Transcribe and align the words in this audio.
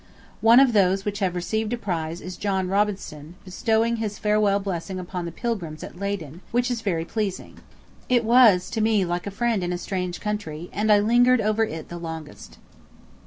One 0.41 0.59
of 0.59 0.73
those 0.73 1.05
which 1.05 1.19
have 1.19 1.35
received 1.35 1.73
a 1.73 1.77
prize 1.77 2.21
is 2.21 2.35
John 2.35 2.67
Robinson 2.67 3.35
bestowing 3.45 3.97
his 3.97 4.17
farewell 4.17 4.57
blessing 4.59 4.97
upon 4.99 5.25
the 5.25 5.31
Pilgrims 5.31 5.83
at 5.83 5.99
Leyden, 5.99 6.41
which 6.49 6.71
is 6.71 6.81
very 6.81 7.05
pleasing. 7.05 7.59
It 8.09 8.25
was 8.25 8.71
to 8.71 8.81
me 8.81 9.05
like 9.05 9.27
a 9.27 9.29
friend 9.29 9.63
in 9.63 9.71
a 9.71 9.77
strange 9.77 10.19
country, 10.19 10.71
and 10.73 10.91
I 10.91 10.97
lingered 10.97 11.39
over 11.39 11.63
it 11.65 11.89
the 11.89 11.99
longest. 11.99 12.57